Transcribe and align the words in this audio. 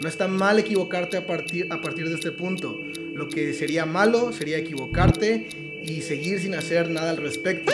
No 0.00 0.08
está 0.08 0.28
mal 0.28 0.58
equivocarte 0.58 1.16
a 1.16 1.26
partir, 1.26 1.72
a 1.72 1.80
partir 1.80 2.08
de 2.08 2.16
este 2.16 2.30
punto. 2.30 2.78
Lo 3.14 3.28
que 3.28 3.54
sería 3.54 3.86
malo 3.86 4.32
sería 4.32 4.58
equivocarte 4.58 5.48
y 5.82 6.02
seguir 6.02 6.40
sin 6.40 6.54
hacer 6.54 6.90
nada 6.90 7.10
al 7.10 7.16
respecto. 7.16 7.72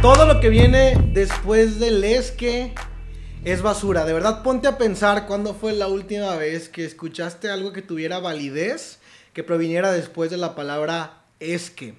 Todo 0.00 0.26
lo 0.26 0.40
que 0.40 0.48
viene 0.48 0.96
después 1.12 1.80
del 1.80 2.04
es 2.04 2.30
que 2.30 2.72
es 3.44 3.62
basura. 3.62 4.04
De 4.04 4.12
verdad, 4.12 4.42
ponte 4.42 4.68
a 4.68 4.78
pensar 4.78 5.26
cuándo 5.26 5.54
fue 5.54 5.72
la 5.72 5.88
última 5.88 6.36
vez 6.36 6.68
que 6.68 6.84
escuchaste 6.84 7.48
algo 7.48 7.72
que 7.72 7.82
tuviera 7.82 8.20
validez 8.20 9.00
que 9.32 9.42
proviniera 9.42 9.92
después 9.92 10.30
de 10.30 10.36
la 10.36 10.54
palabra 10.54 11.24
es 11.40 11.70
que. 11.70 11.94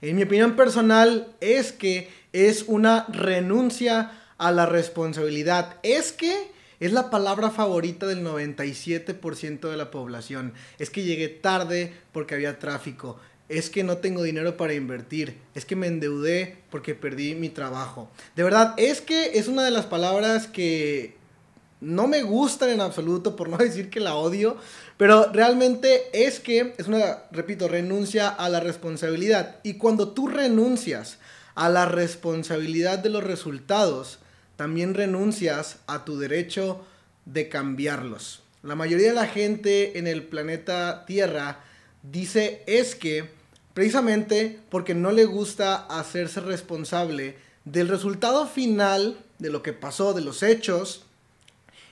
En 0.00 0.16
mi 0.16 0.22
opinión 0.22 0.54
personal, 0.54 1.34
es 1.40 1.72
que 1.72 2.08
es 2.32 2.64
una 2.68 3.06
renuncia 3.08 4.12
a 4.38 4.52
la 4.52 4.66
responsabilidad. 4.66 5.76
Es 5.82 6.12
que 6.12 6.52
es 6.80 6.92
la 6.92 7.10
palabra 7.10 7.50
favorita 7.50 8.06
del 8.06 8.24
97% 8.24 9.68
de 9.68 9.76
la 9.76 9.90
población. 9.90 10.54
Es 10.78 10.90
que 10.90 11.02
llegué 11.02 11.28
tarde 11.28 11.92
porque 12.12 12.36
había 12.36 12.60
tráfico. 12.60 13.18
Es 13.48 13.70
que 13.70 13.82
no 13.82 13.96
tengo 13.98 14.22
dinero 14.22 14.56
para 14.56 14.74
invertir. 14.74 15.38
Es 15.54 15.64
que 15.64 15.74
me 15.74 15.88
endeudé 15.88 16.56
porque 16.70 16.94
perdí 16.94 17.34
mi 17.34 17.48
trabajo. 17.48 18.08
De 18.36 18.44
verdad, 18.44 18.74
es 18.76 19.00
que 19.00 19.38
es 19.38 19.48
una 19.48 19.64
de 19.64 19.72
las 19.72 19.86
palabras 19.86 20.46
que 20.46 21.17
no 21.80 22.08
me 22.08 22.22
gustan 22.22 22.70
en 22.70 22.80
absoluto, 22.80 23.36
por 23.36 23.48
no 23.48 23.56
decir 23.58 23.90
que 23.90 24.00
la 24.00 24.14
odio. 24.14 24.56
Pero 24.96 25.30
realmente 25.32 26.08
es 26.12 26.40
que 26.40 26.74
es 26.78 26.88
una, 26.88 27.24
repito, 27.30 27.68
renuncia 27.68 28.28
a 28.28 28.48
la 28.48 28.60
responsabilidad. 28.60 29.56
Y 29.62 29.74
cuando 29.74 30.08
tú 30.08 30.28
renuncias 30.28 31.18
a 31.54 31.68
la 31.68 31.86
responsabilidad 31.86 32.98
de 32.98 33.10
los 33.10 33.24
resultados, 33.24 34.18
también 34.56 34.94
renuncias 34.94 35.78
a 35.86 36.04
tu 36.04 36.18
derecho 36.18 36.84
de 37.24 37.48
cambiarlos. 37.48 38.42
La 38.62 38.74
mayoría 38.74 39.08
de 39.08 39.14
la 39.14 39.26
gente 39.26 39.98
en 39.98 40.06
el 40.06 40.24
planeta 40.24 41.04
Tierra 41.06 41.60
dice 42.02 42.62
es 42.66 42.94
que 42.94 43.30
precisamente 43.74 44.58
porque 44.70 44.94
no 44.94 45.12
le 45.12 45.24
gusta 45.24 45.76
hacerse 45.76 46.40
responsable 46.40 47.36
del 47.64 47.86
resultado 47.86 48.46
final 48.46 49.18
de 49.38 49.50
lo 49.50 49.62
que 49.62 49.72
pasó, 49.72 50.14
de 50.14 50.22
los 50.22 50.42
hechos, 50.42 51.04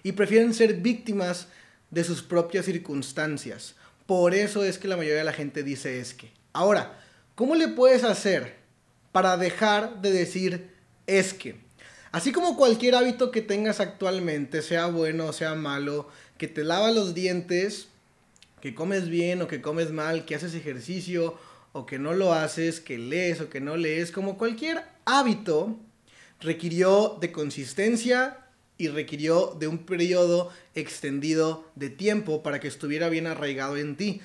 y 0.07 0.13
prefieren 0.13 0.55
ser 0.55 0.75
víctimas 0.75 1.49
de 1.91 2.05
sus 2.05 2.23
propias 2.23 2.67
circunstancias. 2.67 3.75
Por 4.07 4.37
eso 4.37 4.63
es 4.63 4.79
que 4.79 4.87
la 4.87 4.97
mayoría 4.97 5.19
de 5.19 5.25
la 5.25 5.33
gente 5.33 5.65
dice 5.65 5.99
es 5.99 6.15
que. 6.15 6.31
Ahora, 6.53 6.97
¿cómo 7.35 7.57
le 7.57 7.67
puedes 7.67 8.05
hacer 8.05 8.55
para 9.11 9.37
dejar 9.37 10.01
de 10.03 10.13
decir 10.13 10.71
es 11.09 11.35
que? 11.35 11.57
Así 12.13 12.31
como 12.31 12.57
cualquier 12.57 12.95
hábito 12.95 13.33
que 13.33 13.43
tengas 13.43 13.81
actualmente, 13.81 14.63
sea 14.63 14.87
bueno 14.87 15.27
o 15.27 15.33
sea 15.33 15.57
malo, 15.57 16.09
que 16.39 16.47
te 16.47 16.63
lava 16.63 16.93
los 16.93 17.13
dientes, 17.13 17.89
que 18.61 18.77
comes 18.77 19.09
bien 19.09 19.43
o 19.43 19.49
que 19.49 19.61
comes 19.61 19.91
mal, 19.91 20.25
que 20.25 20.37
haces 20.37 20.55
ejercicio 20.55 21.37
o 21.73 21.85
que 21.85 21.99
no 21.99 22.15
lo 22.15 22.33
haces, 22.33 22.79
que 22.79 22.97
lees 22.97 23.41
o 23.41 23.51
que 23.51 23.61
no 23.61 23.77
lees, 23.77 24.13
como 24.13 24.39
cualquier 24.39 24.85
hábito, 25.05 25.77
requirió 26.39 27.19
de 27.21 27.33
consistencia 27.33 28.46
y 28.79 28.89
requirió 28.89 29.57
de 29.59 29.69
un 29.69 29.79
periodo 29.79 30.51
extendido 30.75 31.65
de 31.75 31.91
tiempo 31.91 32.43
para 32.43 32.61
que 32.61 32.69
estuviera 32.69 33.09
bien 33.09 33.27
arraigado 33.27 33.77
en 33.77 33.97
ti. 33.97 34.21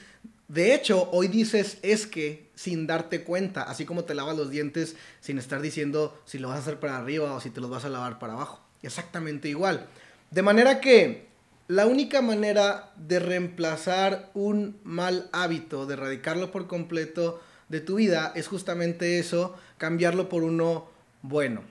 De 0.48 0.74
hecho, 0.74 1.10
hoy 1.12 1.30
dices 1.30 1.78
es 1.82 2.06
que 2.06 2.50
sin 2.56 2.86
darte 2.86 3.24
cuenta, 3.24 3.64
así 3.64 3.86
como 3.86 4.04
te 4.04 4.14
lavas 4.14 4.36
los 4.36 4.50
dientes 4.50 4.96
sin 5.22 5.38
estar 5.38 5.62
diciendo 5.62 6.20
si 6.26 6.40
lo 6.40 6.50
vas 6.50 6.58
a 6.58 6.62
hacer 6.62 6.80
para 6.80 6.98
arriba 6.98 7.34
o 7.34 7.40
si 7.40 7.50
te 7.50 7.62
los 7.62 7.70
vas 7.70 7.86
a 7.86 7.90
lavar 7.90 8.20
para 8.20 8.34
abajo. 8.34 8.62
Exactamente 8.84 9.48
igual. 9.48 9.88
De 10.30 10.42
manera 10.42 10.82
que 10.82 11.28
la 11.68 11.86
única 11.86 12.22
manera 12.22 12.92
de 12.98 13.20
reemplazar 13.20 14.30
un 14.34 14.78
mal 14.84 15.30
hábito, 15.32 15.86
de 15.86 15.94
erradicarlo 15.94 16.52
por 16.52 16.68
completo 16.68 17.42
de 17.70 17.80
tu 17.80 17.96
vida, 17.96 18.34
es 18.36 18.50
justamente 18.50 19.20
eso, 19.20 19.56
cambiarlo 19.78 20.28
por 20.28 20.44
uno 20.44 20.90
bueno. 21.22 21.62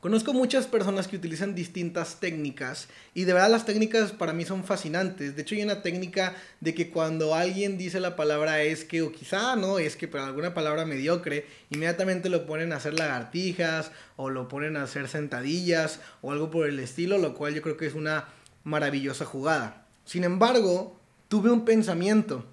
Conozco 0.00 0.32
muchas 0.32 0.66
personas 0.66 1.08
que 1.08 1.16
utilizan 1.16 1.54
distintas 1.54 2.20
técnicas 2.20 2.88
y 3.12 3.24
de 3.24 3.34
verdad 3.34 3.50
las 3.50 3.66
técnicas 3.66 4.12
para 4.12 4.32
mí 4.32 4.46
son 4.46 4.64
fascinantes. 4.64 5.36
De 5.36 5.42
hecho 5.42 5.54
hay 5.54 5.62
una 5.62 5.82
técnica 5.82 6.34
de 6.60 6.72
que 6.72 6.88
cuando 6.88 7.34
alguien 7.34 7.76
dice 7.76 8.00
la 8.00 8.16
palabra 8.16 8.62
es 8.62 8.86
que 8.86 9.02
o 9.02 9.12
quizá 9.12 9.56
no 9.56 9.78
es 9.78 9.96
que 9.96 10.08
pero 10.08 10.24
alguna 10.24 10.54
palabra 10.54 10.86
mediocre, 10.86 11.44
inmediatamente 11.68 12.30
lo 12.30 12.46
ponen 12.46 12.72
a 12.72 12.76
hacer 12.76 12.98
lagartijas 12.98 13.90
o 14.16 14.30
lo 14.30 14.48
ponen 14.48 14.78
a 14.78 14.84
hacer 14.84 15.06
sentadillas 15.06 16.00
o 16.22 16.32
algo 16.32 16.50
por 16.50 16.66
el 16.66 16.80
estilo, 16.80 17.18
lo 17.18 17.34
cual 17.34 17.52
yo 17.52 17.60
creo 17.60 17.76
que 17.76 17.86
es 17.86 17.94
una 17.94 18.26
maravillosa 18.64 19.26
jugada. 19.26 19.86
Sin 20.06 20.24
embargo, 20.24 20.98
tuve 21.28 21.50
un 21.50 21.66
pensamiento 21.66 22.46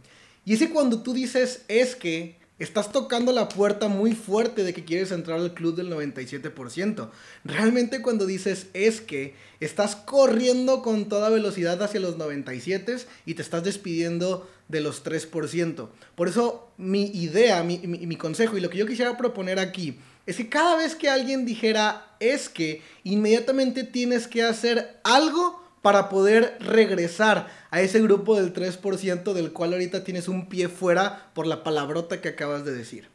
y 0.44 0.52
es 0.52 0.60
que 0.60 0.70
cuando 0.70 1.02
tú 1.02 1.14
dices 1.14 1.64
es 1.70 1.96
que 1.96 2.38
Estás 2.60 2.92
tocando 2.92 3.32
la 3.32 3.50
puerta 3.50 3.88
muy 3.88 4.16
fuerte 4.16 4.64
de 4.64 4.74
que 4.74 4.84
quieres 4.84 5.12
entrar 5.12 5.40
al 5.40 5.54
club 5.54 5.76
del 5.76 5.92
97%. 5.92 7.10
Realmente 7.44 8.02
cuando 8.02 8.26
dices 8.26 8.68
es 8.74 9.00
que 9.00 9.36
estás 9.60 9.96
corriendo 9.96 10.82
con 10.82 11.08
toda 11.08 11.30
velocidad 11.30 11.82
hacia 11.84 12.00
los 12.00 12.18
97 12.18 12.98
y 13.26 13.36
te 13.36 13.42
estás 13.44 13.64
despidiendo 13.64 14.50
de 14.70 14.82
los 14.82 15.04
3%. 15.04 15.90
Por 16.16 16.28
eso 16.28 16.72
mi 16.78 17.06
idea, 17.06 17.62
mi, 17.64 17.78
mi 17.78 18.16
consejo 18.16 18.58
y 18.58 18.62
lo 18.62 18.70
que 18.70 18.80
yo 18.80 18.88
quisiera 18.88 19.18
proponer 19.18 19.60
aquí 19.60 20.00
es 20.26 20.36
que 20.36 20.50
cada 20.50 20.76
vez 20.76 20.96
que 20.96 21.10
alguien 21.10 21.46
dijera 21.46 22.16
es 22.20 22.50
que, 22.50 22.82
inmediatamente 23.04 23.84
tienes 23.84 24.28
que 24.28 24.44
hacer 24.44 25.00
algo 25.04 25.67
para 25.82 26.10
poder 26.10 26.58
regresar 26.60 27.48
a 27.72 27.82
ese 27.82 28.02
grupo 28.02 28.36
del 28.36 28.54
3% 28.54 29.34
del 29.34 29.54
cual 29.54 29.74
ahorita 29.74 30.04
tienes 30.04 30.28
un 30.28 30.50
pie 30.50 30.70
fuera 30.70 31.32
por 31.34 31.48
la 31.48 31.64
palabrota 31.64 32.22
que 32.22 32.30
acabas 32.30 32.66
de 32.66 32.74
decir. 32.74 33.10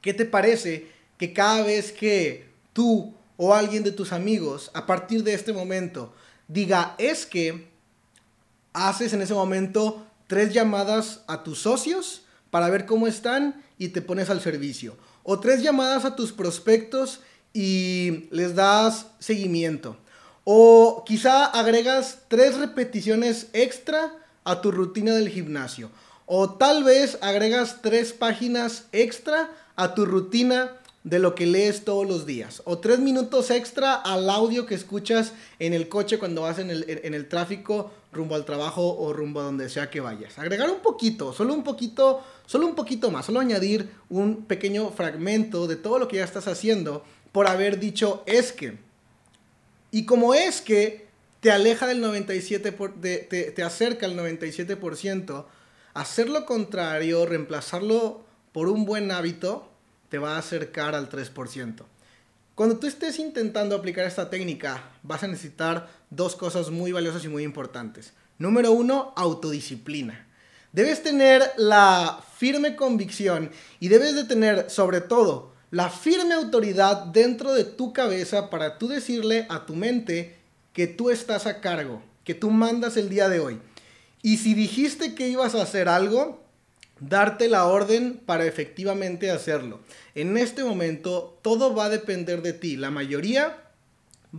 ¿Qué 0.00 0.14
te 0.14 0.24
parece 0.24 0.88
que 1.18 1.32
cada 1.32 1.62
vez 1.62 1.92
que 1.92 2.48
tú 2.72 3.14
o 3.36 3.54
alguien 3.54 3.82
de 3.82 3.92
tus 3.92 4.12
amigos 4.12 4.70
a 4.74 4.86
partir 4.86 5.22
de 5.22 5.34
este 5.34 5.52
momento 5.52 6.14
diga 6.48 6.94
es 6.98 7.26
que 7.26 7.68
haces 8.72 9.12
en 9.12 9.22
ese 9.22 9.34
momento 9.34 10.06
tres 10.26 10.52
llamadas 10.52 11.22
a 11.26 11.42
tus 11.42 11.60
socios 11.60 12.22
para 12.50 12.70
ver 12.70 12.86
cómo 12.86 13.06
están 13.06 13.62
y 13.78 13.88
te 13.88 14.02
pones 14.02 14.30
al 14.30 14.40
servicio? 14.40 14.96
O 15.24 15.40
tres 15.40 15.62
llamadas 15.62 16.04
a 16.04 16.16
tus 16.16 16.32
prospectos 16.32 17.20
y 17.52 18.28
les 18.30 18.54
das 18.54 19.06
seguimiento 19.18 19.96
o 20.44 21.04
quizá 21.06 21.46
agregas 21.46 22.20
tres 22.28 22.56
repeticiones 22.56 23.48
extra 23.52 24.14
a 24.44 24.60
tu 24.60 24.70
rutina 24.70 25.14
del 25.14 25.28
gimnasio. 25.28 25.90
O 26.26 26.50
tal 26.50 26.84
vez 26.84 27.18
agregas 27.20 27.82
tres 27.82 28.12
páginas 28.12 28.86
extra 28.92 29.50
a 29.76 29.94
tu 29.94 30.06
rutina 30.06 30.72
de 31.04 31.18
lo 31.18 31.34
que 31.34 31.46
lees 31.46 31.84
todos 31.84 32.06
los 32.06 32.26
días. 32.26 32.62
O 32.64 32.78
tres 32.78 33.00
minutos 33.00 33.50
extra 33.50 33.94
al 33.94 34.30
audio 34.30 34.66
que 34.66 34.74
escuchas 34.74 35.32
en 35.58 35.74
el 35.74 35.88
coche 35.88 36.18
cuando 36.18 36.42
vas 36.42 36.58
en 36.58 36.70
el, 36.70 36.84
en 36.88 37.14
el 37.14 37.28
tráfico 37.28 37.90
rumbo 38.12 38.34
al 38.34 38.44
trabajo 38.44 38.96
o 38.96 39.12
rumbo 39.12 39.40
a 39.40 39.44
donde 39.44 39.68
sea 39.68 39.90
que 39.90 40.00
vayas. 40.00 40.38
Agregar 40.38 40.70
un 40.70 40.80
poquito, 40.80 41.32
solo 41.32 41.54
un 41.54 41.64
poquito, 41.64 42.22
solo 42.46 42.66
un 42.66 42.74
poquito 42.74 43.10
más, 43.10 43.26
solo 43.26 43.40
añadir 43.40 43.90
un 44.10 44.44
pequeño 44.44 44.90
fragmento 44.90 45.66
de 45.66 45.76
todo 45.76 45.98
lo 45.98 46.08
que 46.08 46.16
ya 46.16 46.24
estás 46.24 46.46
haciendo 46.46 47.04
por 47.32 47.48
haber 47.48 47.80
dicho 47.80 48.22
es 48.26 48.52
que 48.52 48.78
y 49.92 50.04
como 50.04 50.34
es 50.34 50.60
que 50.60 51.06
te 51.38 51.52
aleja 51.52 51.86
del 51.86 52.02
97%, 52.02 52.72
por, 52.72 53.00
te, 53.00 53.18
te 53.18 53.62
acerca 53.62 54.06
al 54.06 54.16
97%, 54.16 55.44
hacer 55.94 56.28
lo 56.28 56.44
contrario, 56.46 57.26
reemplazarlo 57.26 58.24
por 58.50 58.68
un 58.68 58.84
buen 58.84 59.12
hábito, 59.12 59.68
te 60.08 60.18
va 60.18 60.34
a 60.34 60.38
acercar 60.38 60.94
al 60.94 61.08
3%. 61.08 61.84
Cuando 62.54 62.78
tú 62.78 62.86
estés 62.86 63.18
intentando 63.18 63.74
aplicar 63.74 64.06
esta 64.06 64.28
técnica, 64.28 64.90
vas 65.02 65.22
a 65.22 65.28
necesitar 65.28 65.88
dos 66.10 66.36
cosas 66.36 66.70
muy 66.70 66.92
valiosas 66.92 67.24
y 67.24 67.28
muy 67.28 67.44
importantes. 67.44 68.12
Número 68.38 68.72
uno, 68.72 69.12
autodisciplina. 69.16 70.26
Debes 70.72 71.02
tener 71.02 71.42
la 71.56 72.22
firme 72.36 72.76
convicción 72.76 73.50
y 73.80 73.88
debes 73.88 74.14
de 74.14 74.24
tener 74.24 74.70
sobre 74.70 75.00
todo 75.00 75.51
la 75.72 75.88
firme 75.88 76.34
autoridad 76.34 77.06
dentro 77.06 77.54
de 77.54 77.64
tu 77.64 77.94
cabeza 77.94 78.50
para 78.50 78.76
tú 78.76 78.88
decirle 78.88 79.46
a 79.48 79.64
tu 79.64 79.74
mente 79.74 80.36
que 80.74 80.86
tú 80.86 81.08
estás 81.08 81.46
a 81.46 81.62
cargo, 81.62 82.02
que 82.24 82.34
tú 82.34 82.50
mandas 82.50 82.98
el 82.98 83.08
día 83.08 83.30
de 83.30 83.40
hoy. 83.40 83.58
Y 84.20 84.36
si 84.36 84.52
dijiste 84.52 85.14
que 85.14 85.28
ibas 85.28 85.54
a 85.54 85.62
hacer 85.62 85.88
algo, 85.88 86.42
darte 87.00 87.48
la 87.48 87.64
orden 87.64 88.20
para 88.26 88.44
efectivamente 88.44 89.30
hacerlo. 89.30 89.80
En 90.14 90.36
este 90.36 90.62
momento 90.62 91.38
todo 91.40 91.74
va 91.74 91.86
a 91.86 91.90
depender 91.90 92.42
de 92.42 92.52
ti. 92.52 92.76
La 92.76 92.90
mayoría 92.90 93.56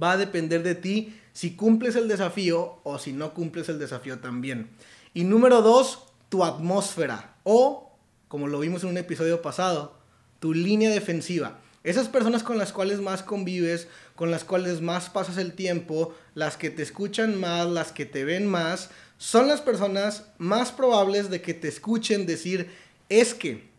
va 0.01 0.11
a 0.11 0.17
depender 0.17 0.61
de 0.61 0.75
ti 0.75 1.19
si 1.33 1.55
cumples 1.55 1.95
el 1.95 2.07
desafío 2.07 2.79
o 2.83 2.99
si 2.99 3.11
no 3.11 3.33
cumples 3.33 3.69
el 3.69 3.79
desafío 3.79 4.19
también. 4.19 4.69
Y 5.15 5.23
número 5.23 5.63
dos, 5.63 6.03
tu 6.29 6.43
atmósfera 6.43 7.37
o, 7.43 7.91
como 8.27 8.47
lo 8.47 8.59
vimos 8.59 8.83
en 8.83 8.89
un 8.89 8.97
episodio 8.97 9.41
pasado, 9.41 10.02
tu 10.43 10.53
línea 10.53 10.89
defensiva. 10.89 11.57
Esas 11.85 12.09
personas 12.09 12.43
con 12.43 12.57
las 12.57 12.73
cuales 12.73 12.99
más 12.99 13.23
convives, 13.23 13.87
con 14.13 14.29
las 14.29 14.43
cuales 14.43 14.81
más 14.81 15.09
pasas 15.09 15.37
el 15.37 15.53
tiempo, 15.53 16.13
las 16.35 16.57
que 16.57 16.69
te 16.69 16.83
escuchan 16.83 17.39
más, 17.39 17.65
las 17.65 17.93
que 17.93 18.05
te 18.05 18.25
ven 18.25 18.45
más, 18.45 18.89
son 19.17 19.47
las 19.47 19.61
personas 19.61 20.25
más 20.39 20.73
probables 20.73 21.29
de 21.29 21.41
que 21.41 21.53
te 21.53 21.69
escuchen 21.69 22.25
decir 22.25 22.69
es 23.07 23.33
que. 23.33 23.71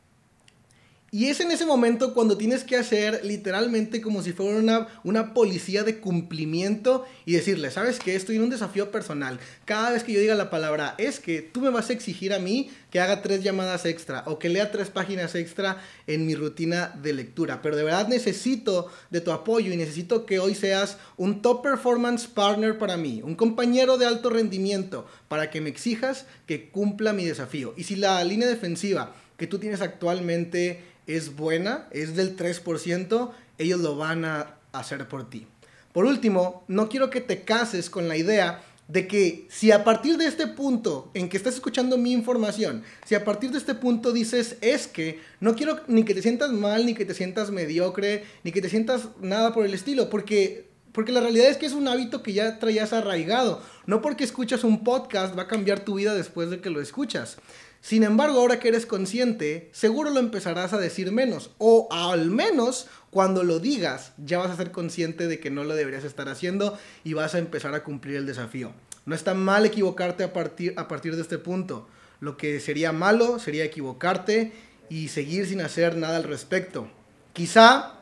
Y 1.15 1.29
es 1.29 1.39
en 1.39 1.53
ese 1.53 1.65
momento 1.65 2.13
cuando 2.13 2.37
tienes 2.37 2.65
que 2.65 2.75
hacer 2.75 3.25
literalmente 3.25 4.01
como 4.01 4.21
si 4.21 4.33
fuera 4.33 4.59
una, 4.59 4.89
una 5.05 5.33
policía 5.33 5.85
de 5.85 6.01
cumplimiento 6.01 7.05
y 7.25 7.35
decirle, 7.35 7.71
¿sabes 7.71 8.01
qué? 8.01 8.17
Estoy 8.17 8.35
en 8.35 8.43
un 8.43 8.51
desafío 8.51 8.91
personal. 8.91 9.39
Cada 9.65 9.93
vez 9.93 10.03
que 10.03 10.13
yo 10.13 10.19
diga 10.19 10.35
la 10.35 10.51
palabra 10.51 10.97
es 10.99 11.21
que 11.21 11.41
tú 11.41 11.61
me 11.61 11.71
vas 11.71 11.89
a 11.89 11.93
exigir 11.93 12.35
a 12.35 12.41
mí 12.41 12.69
que 12.91 12.99
haga 12.99 13.23
tres 13.23 13.45
llamadas 13.45 13.85
extra 13.85 14.25
o 14.27 14.41
que 14.41 14.49
lea 14.49 14.73
tres 14.73 14.91
páginas 14.91 15.37
extra 15.37 15.81
en 16.09 16.27
mi 16.27 16.35
rutina 16.35 16.93
de 17.01 17.13
lectura. 17.13 17.63
Pero 17.63 17.77
de 17.77 17.85
verdad 17.85 18.09
necesito 18.09 18.91
de 19.11 19.21
tu 19.21 19.31
apoyo 19.31 19.73
y 19.73 19.77
necesito 19.77 20.27
que 20.27 20.41
hoy 20.41 20.57
seas 20.57 20.99
un 21.17 21.43
top 21.43 21.63
performance 21.63 22.27
partner 22.27 22.77
para 22.77 22.97
mí, 22.97 23.23
un 23.23 23.37
compañero 23.37 23.99
de 23.99 24.07
alto 24.07 24.31
rendimiento 24.31 25.07
para 25.29 25.49
que 25.53 25.61
me 25.61 25.71
exijas 25.71 26.27
que 26.49 26.71
cumpla 26.71 27.13
mi 27.13 27.25
desafío. 27.25 27.73
Y 27.77 27.85
si 27.85 27.95
la 27.95 28.25
línea 28.25 28.49
defensiva 28.49 29.15
que 29.37 29.47
tú 29.47 29.59
tienes 29.59 29.81
actualmente 29.81 30.94
es 31.07 31.37
buena, 31.37 31.89
es 31.91 32.17
del 32.17 32.37
3%, 32.37 33.31
ellos 33.59 33.81
lo 33.81 33.97
van 33.97 34.25
a 34.25 34.57
hacer 34.73 35.09
por 35.09 35.29
ti. 35.29 35.47
Por 35.93 36.05
último, 36.05 36.65
no 36.69 36.89
quiero 36.89 37.11
que 37.11 37.21
te 37.21 37.43
cases 37.43 37.89
con 37.89 38.09
la 38.09 38.17
idea 38.17 38.63
de 38.89 39.07
que 39.07 39.47
si 39.49 39.71
a 39.71 39.83
partir 39.83 40.19
de 40.19 40.27
este 40.27 40.47
punto 40.47 41.11
en 41.15 41.29
que 41.29 41.37
estás 41.37 41.55
escuchando 41.55 41.97
mi 41.97 42.13
información, 42.13 42.83
si 43.07 43.15
a 43.15 43.25
partir 43.25 43.51
de 43.51 43.59
este 43.59 43.75
punto 43.75 44.13
dices 44.13 44.57
es 44.61 44.87
que 44.87 45.21
no 45.41 45.55
quiero 45.55 45.81
ni 45.87 46.05
que 46.05 46.15
te 46.15 46.21
sientas 46.23 46.53
mal, 46.53 46.85
ni 46.85 46.95
que 46.95 47.05
te 47.05 47.15
sientas 47.15 47.51
mediocre, 47.51 48.25
ni 48.43 48.53
que 48.53 48.61
te 48.61 48.69
sientas 48.69 49.09
nada 49.21 49.55
por 49.55 49.65
el 49.65 49.73
estilo, 49.73 50.11
porque 50.11 50.75
porque 50.95 51.11
la 51.11 51.21
realidad 51.21 51.49
es 51.49 51.57
que 51.57 51.67
es 51.67 51.73
un 51.73 51.89
hábito 51.89 52.23
que 52.23 52.33
ya 52.33 52.61
traías 52.61 52.93
arraigado. 52.93 53.61
No 53.85 54.01
porque 54.01 54.23
escuchas 54.23 54.63
un 54.63 54.85
podcast 54.85 55.37
va 55.37 55.43
a 55.43 55.49
cambiar 55.49 55.81
tu 55.81 55.95
vida 55.97 56.15
después 56.15 56.51
de 56.51 56.61
que 56.61 56.71
lo 56.71 56.81
escuchas. 56.81 57.39
Sin 57.85 58.03
embargo, 58.03 58.41
ahora 58.41 58.61
que 58.61 58.69
eres 58.69 58.87
consciente, 58.87 59.69
seguro 59.73 60.09
lo 60.09 60.19
empezarás 60.19 60.73
a 60.73 60.79
decir 60.79 61.13
menos. 61.13 61.51
O 61.59 61.87
al 61.91 62.31
menos 62.31 62.87
cuando 63.11 63.45
lo 63.45 63.59
digas, 63.59 64.15
ya 64.17 64.39
vas 64.39 64.51
a 64.51 64.57
ser 64.57 64.71
consciente 64.71 65.27
de 65.27 65.39
que 65.39 65.51
no 65.51 65.65
lo 65.65 65.75
deberías 65.75 66.03
estar 66.05 66.31
haciendo 66.31 66.79
y 67.05 67.13
vas 67.13 67.35
a 67.35 67.39
empezar 67.39 67.75
a 67.75 67.85
cumplir 67.85 68.17
el 68.17 68.25
desafío. 68.25 68.73
No 69.05 69.15
está 69.15 69.35
mal 69.35 69.67
equivocarte 69.67 70.25
a 70.25 70.33
partir, 70.33 70.73
a 70.79 70.89
partir 70.89 71.15
de 71.15 71.21
este 71.21 71.37
punto. 71.37 71.87
Lo 72.21 72.39
que 72.39 72.59
sería 72.59 72.93
malo 72.93 73.39
sería 73.39 73.65
equivocarte 73.65 74.55
y 74.89 75.09
seguir 75.09 75.47
sin 75.47 75.61
hacer 75.61 75.99
nada 75.99 76.17
al 76.17 76.25
respecto. 76.25 76.89
Quizá, 77.35 78.01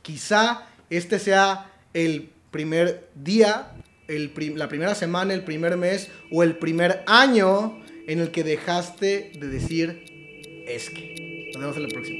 quizá 0.00 0.68
este 0.88 1.18
sea 1.18 1.70
el 1.92 2.30
primer 2.50 3.10
día, 3.14 3.74
la 4.08 4.68
primera 4.70 4.94
semana, 4.94 5.34
el 5.34 5.44
primer 5.44 5.76
mes 5.76 6.08
o 6.32 6.42
el 6.42 6.56
primer 6.56 7.04
año 7.06 7.78
en 8.08 8.20
el 8.20 8.30
que 8.30 8.42
dejaste 8.42 9.30
de 9.38 9.48
decir 9.48 10.02
es 10.66 10.90
que. 10.90 11.50
Nos 11.52 11.60
vemos 11.60 11.76
en 11.76 11.82
la 11.84 11.88
próxima. 11.88 12.18